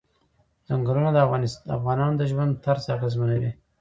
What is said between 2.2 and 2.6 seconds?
ژوند